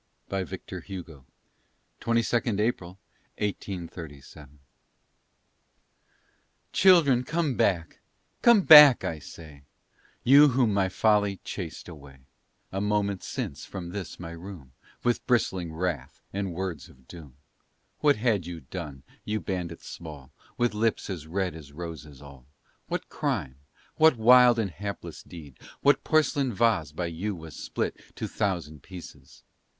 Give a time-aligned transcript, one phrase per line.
[0.31, 0.63] ("Enfants!
[0.71, 0.77] Oh!
[0.77, 1.25] revenez!")
[2.31, 2.89] [XXII, April,
[3.37, 4.57] 1837]
[6.73, 7.99] Children, come back
[8.41, 9.61] come back, I say
[10.23, 12.21] You whom my folly chased away
[12.71, 14.71] A moment since, from this my room,
[15.03, 17.35] With bristling wrath and words of doom!
[17.99, 22.47] What had you done, you bandits small, With lips as red as roses all?
[22.87, 23.57] What crime?
[23.97, 25.59] what wild and hapless deed?
[25.81, 29.43] What porcelain vase by you was split To thousand pieces?